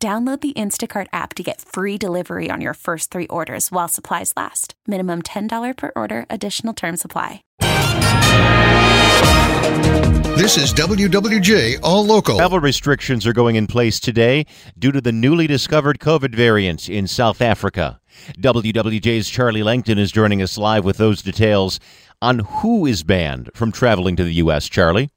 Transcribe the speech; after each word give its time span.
Download 0.00 0.40
the 0.40 0.52
Instacart 0.52 1.08
app 1.12 1.34
to 1.34 1.42
get 1.42 1.60
free 1.60 1.98
delivery 1.98 2.50
on 2.52 2.60
your 2.60 2.74
first 2.74 3.10
three 3.10 3.26
orders 3.26 3.72
while 3.72 3.88
supplies 3.88 4.32
last. 4.36 4.74
Minimum 4.86 5.22
$10 5.22 5.76
per 5.76 5.90
order, 5.96 6.24
additional 6.30 6.72
term 6.72 6.96
supply. 6.96 7.42
This 10.38 10.56
is 10.56 10.72
WWJ 10.72 11.80
All 11.82 12.06
Local. 12.06 12.36
Travel 12.36 12.60
restrictions 12.60 13.26
are 13.26 13.32
going 13.32 13.56
in 13.56 13.66
place 13.66 13.98
today 13.98 14.46
due 14.78 14.92
to 14.92 15.00
the 15.00 15.10
newly 15.10 15.48
discovered 15.48 15.98
COVID 15.98 16.32
variant 16.32 16.88
in 16.88 17.08
South 17.08 17.42
Africa. 17.42 18.00
WWJ's 18.38 19.28
Charlie 19.28 19.64
Langton 19.64 19.98
is 19.98 20.12
joining 20.12 20.40
us 20.42 20.56
live 20.56 20.84
with 20.84 20.98
those 20.98 21.22
details 21.22 21.80
on 22.22 22.38
who 22.38 22.86
is 22.86 23.02
banned 23.02 23.50
from 23.52 23.72
traveling 23.72 24.14
to 24.14 24.22
the 24.22 24.34
U.S. 24.34 24.68
Charlie. 24.68 25.10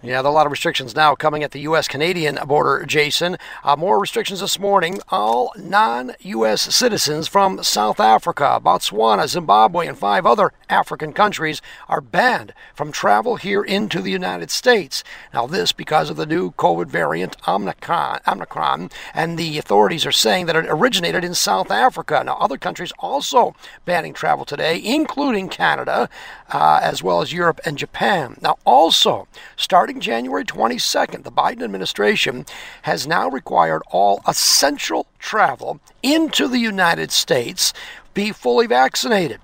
Yeah, 0.00 0.22
there 0.22 0.30
are 0.30 0.32
a 0.32 0.34
lot 0.34 0.46
of 0.46 0.52
restrictions 0.52 0.94
now 0.94 1.16
coming 1.16 1.42
at 1.42 1.50
the 1.50 1.62
U.S. 1.62 1.88
Canadian 1.88 2.38
border, 2.46 2.86
Jason. 2.86 3.36
Uh, 3.64 3.74
more 3.74 3.98
restrictions 3.98 4.38
this 4.38 4.56
morning. 4.56 5.00
All 5.08 5.52
non 5.58 6.12
U.S. 6.20 6.72
citizens 6.72 7.26
from 7.26 7.64
South 7.64 7.98
Africa, 7.98 8.60
Botswana, 8.64 9.26
Zimbabwe, 9.26 9.88
and 9.88 9.98
five 9.98 10.24
other 10.24 10.52
African 10.70 11.12
countries 11.12 11.60
are 11.88 12.00
banned 12.00 12.54
from 12.76 12.92
travel 12.92 13.36
here 13.36 13.64
into 13.64 14.00
the 14.00 14.12
United 14.12 14.52
States. 14.52 15.02
Now, 15.34 15.48
this 15.48 15.72
because 15.72 16.10
of 16.10 16.16
the 16.16 16.26
new 16.26 16.52
COVID 16.52 16.86
variant, 16.86 17.36
Omicron, 17.48 18.20
Omicron 18.28 18.90
and 19.14 19.36
the 19.36 19.58
authorities 19.58 20.06
are 20.06 20.12
saying 20.12 20.46
that 20.46 20.54
it 20.54 20.66
originated 20.68 21.24
in 21.24 21.34
South 21.34 21.72
Africa. 21.72 22.22
Now, 22.24 22.36
other 22.36 22.56
countries 22.56 22.92
also 23.00 23.56
banning 23.84 24.14
travel 24.14 24.44
today, 24.44 24.80
including 24.80 25.48
Canada, 25.48 26.08
uh, 26.50 26.78
as 26.84 27.02
well 27.02 27.20
as 27.20 27.32
Europe 27.32 27.60
and 27.64 27.76
Japan. 27.76 28.36
Now, 28.40 28.58
also, 28.64 29.26
starting 29.56 29.87
starting 29.88 30.00
January 30.02 30.44
22nd, 30.44 31.22
the 31.22 31.32
Biden 31.32 31.62
administration 31.62 32.44
has 32.82 33.06
now 33.06 33.26
required 33.26 33.80
all 33.90 34.20
essential 34.28 35.06
travel 35.18 35.80
into 36.02 36.46
the 36.46 36.58
United 36.58 37.10
States 37.10 37.72
be 38.12 38.30
fully 38.30 38.66
vaccinated. 38.66 39.40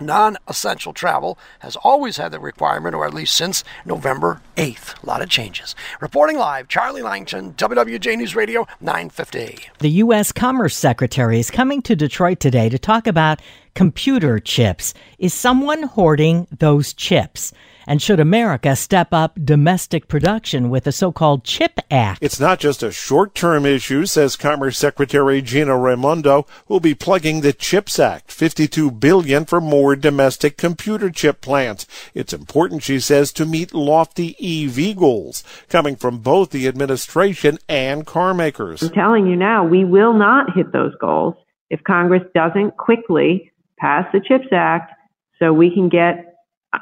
Non 0.00 0.38
essential 0.48 0.94
travel 0.94 1.38
has 1.58 1.76
always 1.76 2.16
had 2.16 2.32
the 2.32 2.40
requirement, 2.40 2.94
or 2.94 3.04
at 3.04 3.12
least 3.12 3.36
since 3.36 3.62
November 3.84 4.40
8th. 4.56 5.02
A 5.02 5.06
lot 5.06 5.20
of 5.20 5.28
changes. 5.28 5.76
Reporting 6.00 6.38
live, 6.38 6.66
Charlie 6.68 7.02
Langton, 7.02 7.52
WWJ 7.52 8.16
News 8.16 8.34
Radio, 8.34 8.66
950. 8.80 9.68
The 9.80 9.90
U.S. 9.90 10.32
Commerce 10.32 10.74
Secretary 10.74 11.38
is 11.38 11.50
coming 11.50 11.82
to 11.82 11.94
Detroit 11.94 12.40
today 12.40 12.70
to 12.70 12.78
talk 12.78 13.06
about 13.06 13.42
computer 13.74 14.38
chips. 14.38 14.94
Is 15.18 15.34
someone 15.34 15.82
hoarding 15.82 16.46
those 16.50 16.94
chips? 16.94 17.52
And 17.86 18.00
should 18.00 18.20
America 18.20 18.76
step 18.76 19.08
up 19.12 19.38
domestic 19.44 20.08
production 20.08 20.70
with 20.70 20.84
the 20.84 20.92
so-called 20.92 21.44
CHIP 21.44 21.80
Act? 21.90 22.22
It's 22.22 22.40
not 22.40 22.58
just 22.58 22.82
a 22.82 22.92
short-term 22.92 23.66
issue, 23.66 24.06
says 24.06 24.36
Commerce 24.36 24.78
Secretary 24.78 25.42
Gina 25.42 25.76
Raimondo, 25.76 26.46
who'll 26.66 26.80
be 26.80 26.94
plugging 26.94 27.40
the 27.40 27.52
CHIPS 27.52 27.98
Act, 27.98 28.32
52 28.32 28.90
billion 28.90 29.44
for 29.44 29.60
more 29.60 29.96
domestic 29.96 30.56
computer 30.56 31.10
chip 31.10 31.40
plants. 31.40 31.86
It's 32.14 32.32
important, 32.32 32.82
she 32.82 33.00
says, 33.00 33.32
to 33.32 33.46
meet 33.46 33.74
lofty 33.74 34.36
EV 34.40 34.96
goals 34.96 35.44
coming 35.68 35.96
from 35.96 36.18
both 36.18 36.50
the 36.50 36.66
administration 36.66 37.58
and 37.68 38.06
car 38.06 38.34
makers. 38.34 38.82
I'm 38.82 38.90
telling 38.90 39.26
you 39.26 39.36
now, 39.36 39.64
we 39.64 39.84
will 39.84 40.14
not 40.14 40.54
hit 40.54 40.72
those 40.72 40.94
goals 41.00 41.34
if 41.70 41.82
Congress 41.84 42.22
doesn't 42.34 42.76
quickly 42.76 43.52
pass 43.78 44.06
the 44.12 44.20
CHIPS 44.20 44.48
Act 44.52 44.92
so 45.38 45.52
we 45.52 45.72
can 45.72 45.88
get 45.88 46.33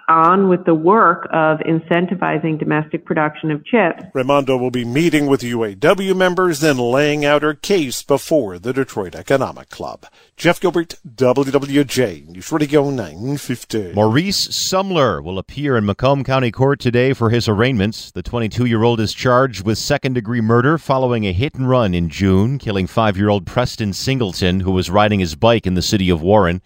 on 0.08 0.48
with 0.48 0.64
the 0.64 0.75
work 0.75 1.26
of 1.32 1.58
incentivizing 1.60 2.58
domestic 2.58 3.04
production 3.04 3.50
of 3.50 3.64
chips. 3.64 4.04
Raimondo 4.14 4.56
will 4.56 4.70
be 4.70 4.84
meeting 4.84 5.26
with 5.26 5.42
UAW 5.42 6.14
members, 6.16 6.60
then 6.60 6.78
laying 6.78 7.25
out 7.25 7.42
her 7.42 7.54
case 7.54 8.03
before 8.03 8.58
the 8.58 8.72
Detroit 8.72 9.14
Economic 9.14 9.69
Club. 9.70 10.06
Jeff 10.36 10.60
Gilbert, 10.60 10.97
WWJ, 11.06 12.28
News 12.28 12.53
Radio 12.53 12.91
950. 12.91 13.92
Maurice 13.94 14.48
Sumler 14.48 15.22
will 15.22 15.38
appear 15.38 15.76
in 15.76 15.86
Macomb 15.86 16.24
County 16.24 16.50
Court 16.50 16.80
today 16.80 17.12
for 17.12 17.30
his 17.30 17.48
arraignments. 17.48 18.10
The 18.10 18.22
22 18.22 18.64
year 18.66 18.82
old 18.82 19.00
is 19.00 19.14
charged 19.14 19.64
with 19.64 19.78
second 19.78 20.14
degree 20.14 20.41
murder 20.41 20.78
following 20.78 21.26
a 21.26 21.32
hit 21.32 21.54
and 21.54 21.69
run 21.69 21.94
in 21.94 22.09
June, 22.09 22.59
killing 22.59 22.86
five 22.86 23.16
year 23.16 23.28
old 23.28 23.47
Preston 23.47 23.92
Singleton, 23.92 24.60
who 24.60 24.72
was 24.72 24.91
riding 24.91 25.20
his 25.20 25.34
bike 25.34 25.66
in 25.66 25.74
the 25.74 25.82
city 25.82 26.10
of 26.10 26.22
Warren. 26.22 26.62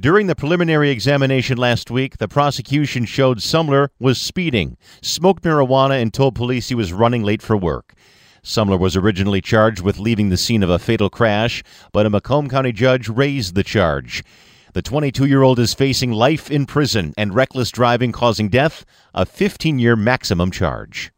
During 0.00 0.28
the 0.28 0.36
preliminary 0.36 0.90
examination 0.90 1.58
last 1.58 1.90
week, 1.90 2.18
the 2.18 2.28
prosecution 2.28 3.04
showed 3.04 3.38
Sumler 3.38 3.88
was 3.98 4.20
speeding, 4.20 4.76
smoked 5.02 5.42
marijuana, 5.42 6.00
and 6.00 6.14
told 6.14 6.36
police 6.36 6.68
he 6.68 6.76
was 6.76 6.92
running 6.92 7.24
late 7.24 7.42
for 7.42 7.56
work. 7.56 7.94
Sumler 8.44 8.78
was 8.78 8.94
originally 8.94 9.40
charged 9.40 9.80
with 9.80 9.98
leaving 9.98 10.28
the 10.28 10.36
scene 10.36 10.62
of 10.62 10.70
a 10.70 10.78
fatal 10.78 11.10
crash, 11.10 11.64
but 11.92 12.06
a 12.06 12.10
Macomb 12.10 12.48
County 12.48 12.70
judge 12.70 13.08
raised 13.08 13.56
the 13.56 13.64
charge. 13.64 14.22
The 14.72 14.82
22 14.82 15.26
year 15.26 15.42
old 15.42 15.58
is 15.58 15.74
facing 15.74 16.12
life 16.12 16.48
in 16.48 16.64
prison 16.64 17.12
and 17.18 17.34
reckless 17.34 17.72
driving 17.72 18.12
causing 18.12 18.48
death, 18.48 18.84
a 19.14 19.26
15 19.26 19.80
year 19.80 19.96
maximum 19.96 20.52
charge. 20.52 21.10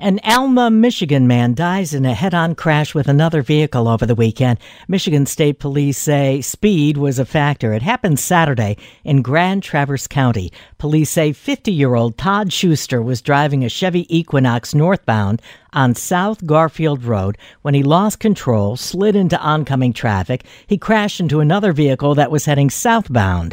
An 0.00 0.20
Alma, 0.22 0.70
Michigan 0.70 1.26
man 1.26 1.54
dies 1.54 1.92
in 1.92 2.04
a 2.04 2.14
head 2.14 2.32
on 2.32 2.54
crash 2.54 2.94
with 2.94 3.08
another 3.08 3.42
vehicle 3.42 3.88
over 3.88 4.06
the 4.06 4.14
weekend. 4.14 4.60
Michigan 4.86 5.26
State 5.26 5.58
Police 5.58 5.98
say 5.98 6.40
speed 6.40 6.96
was 6.96 7.18
a 7.18 7.24
factor. 7.24 7.72
It 7.72 7.82
happened 7.82 8.20
Saturday 8.20 8.76
in 9.02 9.22
Grand 9.22 9.64
Traverse 9.64 10.06
County. 10.06 10.52
Police 10.78 11.10
say 11.10 11.32
50 11.32 11.72
year 11.72 11.96
old 11.96 12.16
Todd 12.16 12.52
Schuster 12.52 13.02
was 13.02 13.20
driving 13.20 13.64
a 13.64 13.68
Chevy 13.68 14.06
Equinox 14.16 14.72
northbound 14.72 15.42
on 15.72 15.96
South 15.96 16.46
Garfield 16.46 17.02
Road 17.02 17.36
when 17.62 17.74
he 17.74 17.82
lost 17.82 18.20
control, 18.20 18.76
slid 18.76 19.16
into 19.16 19.40
oncoming 19.40 19.92
traffic. 19.92 20.44
He 20.68 20.78
crashed 20.78 21.18
into 21.18 21.40
another 21.40 21.72
vehicle 21.72 22.14
that 22.14 22.30
was 22.30 22.44
heading 22.44 22.70
southbound. 22.70 23.52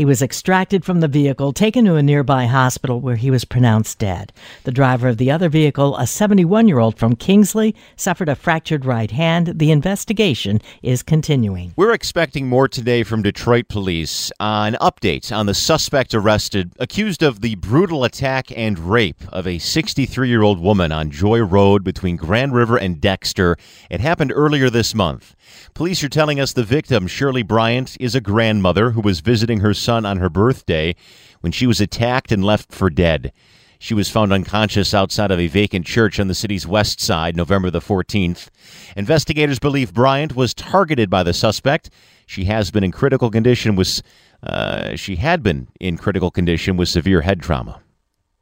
He 0.00 0.06
was 0.06 0.22
extracted 0.22 0.82
from 0.82 1.00
the 1.00 1.08
vehicle, 1.08 1.52
taken 1.52 1.84
to 1.84 1.96
a 1.96 2.02
nearby 2.02 2.46
hospital 2.46 3.02
where 3.02 3.16
he 3.16 3.30
was 3.30 3.44
pronounced 3.44 3.98
dead. 3.98 4.32
The 4.64 4.72
driver 4.72 5.08
of 5.08 5.18
the 5.18 5.30
other 5.30 5.50
vehicle, 5.50 5.94
a 5.98 6.06
71 6.06 6.68
year 6.68 6.78
old 6.78 6.98
from 6.98 7.14
Kingsley, 7.14 7.76
suffered 7.96 8.30
a 8.30 8.34
fractured 8.34 8.86
right 8.86 9.10
hand. 9.10 9.58
The 9.58 9.70
investigation 9.70 10.62
is 10.82 11.02
continuing. 11.02 11.74
We're 11.76 11.92
expecting 11.92 12.48
more 12.48 12.66
today 12.66 13.02
from 13.02 13.20
Detroit 13.20 13.68
police 13.68 14.32
on 14.40 14.72
updates 14.80 15.36
on 15.36 15.44
the 15.44 15.52
suspect 15.52 16.14
arrested, 16.14 16.72
accused 16.78 17.22
of 17.22 17.42
the 17.42 17.56
brutal 17.56 18.02
attack 18.02 18.50
and 18.56 18.78
rape 18.78 19.22
of 19.30 19.46
a 19.46 19.58
63 19.58 20.30
year 20.30 20.40
old 20.40 20.60
woman 20.60 20.92
on 20.92 21.10
Joy 21.10 21.40
Road 21.40 21.84
between 21.84 22.16
Grand 22.16 22.54
River 22.54 22.78
and 22.78 23.02
Dexter. 23.02 23.58
It 23.90 24.00
happened 24.00 24.32
earlier 24.34 24.70
this 24.70 24.94
month. 24.94 25.36
Police 25.74 26.02
are 26.02 26.08
telling 26.08 26.40
us 26.40 26.52
the 26.52 26.62
victim, 26.62 27.06
Shirley 27.06 27.42
Bryant, 27.42 27.96
is 28.00 28.14
a 28.14 28.20
grandmother 28.20 28.92
who 28.92 29.00
was 29.00 29.20
visiting 29.20 29.60
her 29.60 29.74
son 29.74 29.89
on 29.90 30.18
her 30.18 30.30
birthday 30.30 30.94
when 31.40 31.52
she 31.52 31.66
was 31.66 31.80
attacked 31.80 32.32
and 32.32 32.44
left 32.44 32.72
for 32.72 32.90
dead. 32.90 33.32
She 33.78 33.94
was 33.94 34.10
found 34.10 34.30
unconscious 34.30 34.92
outside 34.92 35.30
of 35.30 35.40
a 35.40 35.46
vacant 35.46 35.86
church 35.86 36.20
on 36.20 36.28
the 36.28 36.34
city's 36.34 36.66
west 36.66 37.00
side 37.00 37.34
November 37.34 37.70
the 37.70 37.80
14th. 37.80 38.48
Investigators 38.94 39.58
believe 39.58 39.94
Bryant 39.94 40.36
was 40.36 40.52
targeted 40.52 41.08
by 41.08 41.22
the 41.22 41.32
suspect. 41.32 41.88
She 42.26 42.44
has 42.44 42.70
been 42.70 42.84
in 42.84 42.92
critical 42.92 43.30
condition 43.30 43.76
with 43.76 44.02
uh, 44.42 44.96
she 44.96 45.16
had 45.16 45.42
been 45.42 45.68
in 45.80 45.96
critical 45.96 46.30
condition 46.30 46.76
with 46.76 46.88
severe 46.88 47.22
head 47.22 47.40
trauma. 47.40 47.80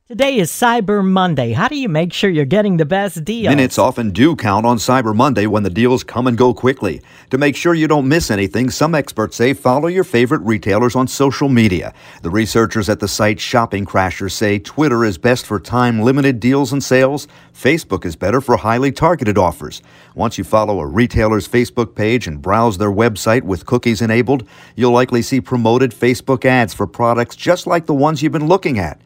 Today 0.09 0.39
is 0.39 0.51
Cyber 0.51 1.05
Monday. 1.05 1.53
How 1.53 1.69
do 1.69 1.77
you 1.77 1.87
make 1.87 2.15
sure 2.15 2.31
you're 2.31 2.47
getting 2.47 2.79
the 2.79 2.87
best 2.87 3.27
deal? 3.27 3.51
Minutes 3.51 3.77
often 3.77 4.11
do 4.11 4.35
count 4.35 4.65
on 4.65 4.79
Cyber 4.79 5.15
Monday 5.15 5.47
when 5.47 5.65
the 5.65 5.69
deals 5.69 6.03
come 6.03 6.27
and 6.27 6.39
go 6.39 6.55
quickly. 6.55 7.03
To 7.29 7.37
make 7.37 7.55
sure 7.55 7.75
you 7.75 7.87
don't 7.87 8.09
miss 8.09 8.31
anything, 8.31 8.71
some 8.71 8.95
experts 8.95 9.37
say 9.37 9.53
follow 9.53 9.87
your 9.87 10.05
favorite 10.05 10.41
retailers 10.41 10.97
on 10.97 11.09
social 11.09 11.51
media. 11.51 11.93
The 12.23 12.31
researchers 12.31 12.89
at 12.89 13.01
the 13.01 13.07
site 13.07 13.39
Shopping 13.39 13.85
Crashers 13.85 14.33
say 14.33 14.59
Twitter 14.59 15.05
is 15.05 15.19
best 15.19 15.45
for 15.45 15.61
time 15.61 16.01
limited 16.01 16.41
deals 16.41 16.73
and 16.73 16.83
sales. 16.83 17.29
Facebook 17.53 18.07
is 18.07 18.17
better 18.17 18.41
for 18.41 18.57
highly 18.57 18.91
targeted 18.91 19.37
offers. 19.37 19.83
Once 20.15 20.39
you 20.39 20.45
follow 20.45 20.81
a 20.81 20.87
retailer's 20.87 21.47
Facebook 21.47 21.95
page 21.95 22.27
and 22.27 22.41
browse 22.41 22.79
their 22.79 22.91
website 22.91 23.43
with 23.43 23.67
cookies 23.67 24.01
enabled, 24.01 24.49
you'll 24.75 24.93
likely 24.93 25.21
see 25.21 25.43
promoted 25.43 25.91
Facebook 25.91 26.47
ads 26.47 26.73
for 26.73 26.87
products 26.87 27.37
just 27.37 27.67
like 27.67 27.85
the 27.85 27.93
ones 27.93 28.23
you've 28.23 28.33
been 28.33 28.49
looking 28.49 28.79
at. 28.79 28.99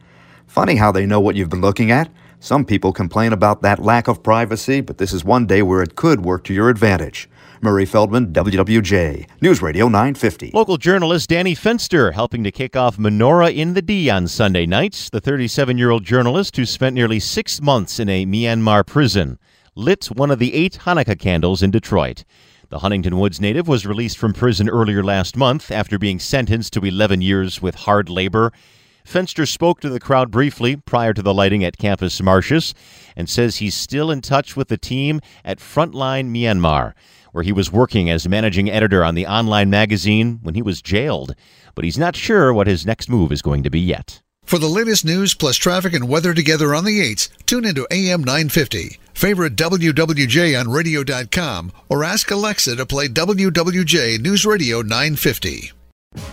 Funny 0.47 0.75
how 0.75 0.91
they 0.91 1.05
know 1.05 1.19
what 1.19 1.35
you've 1.35 1.49
been 1.49 1.61
looking 1.61 1.91
at. 1.91 2.09
Some 2.39 2.65
people 2.65 2.91
complain 2.91 3.31
about 3.33 3.61
that 3.61 3.79
lack 3.79 4.07
of 4.07 4.21
privacy, 4.21 4.81
but 4.81 4.97
this 4.97 5.13
is 5.13 5.23
one 5.23 5.45
day 5.45 5.61
where 5.61 5.81
it 5.81 5.95
could 5.95 6.25
work 6.25 6.43
to 6.43 6.53
your 6.53 6.69
advantage. 6.69 7.29
Murray 7.61 7.85
Feldman, 7.85 8.33
WWJ, 8.33 9.27
News 9.39 9.61
Radio 9.61 9.87
950. 9.87 10.51
Local 10.53 10.75
journalist 10.77 11.29
Danny 11.29 11.55
Fenster 11.55 12.13
helping 12.13 12.43
to 12.43 12.51
kick 12.51 12.75
off 12.75 12.97
Menorah 12.97 13.55
in 13.55 13.73
the 13.73 13.81
D 13.81 14.09
on 14.09 14.27
Sunday 14.27 14.65
nights. 14.65 15.09
The 15.09 15.21
37 15.21 15.77
year 15.77 15.89
old 15.89 16.03
journalist 16.03 16.57
who 16.57 16.65
spent 16.65 16.93
nearly 16.93 17.21
six 17.21 17.61
months 17.61 17.99
in 17.99 18.09
a 18.09 18.25
Myanmar 18.25 18.85
prison 18.85 19.39
lit 19.75 20.05
one 20.07 20.29
of 20.29 20.39
the 20.39 20.53
eight 20.53 20.79
Hanukkah 20.81 21.17
candles 21.17 21.63
in 21.63 21.71
Detroit. 21.71 22.25
The 22.69 22.79
Huntington 22.79 23.17
Woods 23.17 23.39
native 23.39 23.67
was 23.67 23.85
released 23.85 24.17
from 24.17 24.33
prison 24.33 24.67
earlier 24.67 25.03
last 25.03 25.37
month 25.37 25.71
after 25.71 25.97
being 25.97 26.19
sentenced 26.19 26.73
to 26.73 26.81
11 26.81 27.21
years 27.21 27.61
with 27.61 27.75
hard 27.75 28.09
labor. 28.09 28.51
Fenster 29.05 29.47
spoke 29.47 29.79
to 29.81 29.89
the 29.89 29.99
crowd 29.99 30.31
briefly 30.31 30.75
prior 30.75 31.13
to 31.13 31.21
the 31.21 31.33
lighting 31.33 31.63
at 31.63 31.77
Campus 31.77 32.21
Martius 32.21 32.73
and 33.15 33.29
says 33.29 33.57
he's 33.57 33.75
still 33.75 34.09
in 34.09 34.21
touch 34.21 34.55
with 34.55 34.69
the 34.69 34.77
team 34.77 35.19
at 35.43 35.59
Frontline 35.59 36.29
Myanmar, 36.29 36.93
where 37.31 37.43
he 37.43 37.51
was 37.51 37.71
working 37.71 38.09
as 38.09 38.27
managing 38.27 38.69
editor 38.69 39.03
on 39.03 39.15
the 39.15 39.27
online 39.27 39.69
magazine 39.69 40.39
when 40.41 40.55
he 40.55 40.61
was 40.61 40.81
jailed. 40.81 41.35
But 41.75 41.85
he's 41.85 41.97
not 41.97 42.15
sure 42.15 42.53
what 42.53 42.67
his 42.67 42.85
next 42.85 43.09
move 43.09 43.31
is 43.31 43.41
going 43.41 43.63
to 43.63 43.69
be 43.69 43.79
yet. 43.79 44.21
For 44.45 44.59
the 44.59 44.67
latest 44.67 45.05
news 45.05 45.33
plus 45.33 45.55
traffic 45.57 45.93
and 45.93 46.07
weather 46.09 46.33
together 46.33 46.75
on 46.75 46.85
the 46.85 46.99
8s, 46.99 47.29
tune 47.45 47.65
into 47.65 47.87
AM 47.91 48.23
950. 48.23 48.99
Favorite 49.13 49.55
WWJ 49.55 50.59
on 50.59 50.69
radio.com 50.69 51.71
or 51.89 52.03
ask 52.03 52.29
Alexa 52.29 52.75
to 52.75 52.85
play 52.85 53.07
WWJ 53.07 54.19
News 54.19 54.45
Radio 54.45 54.81
950. 54.81 55.71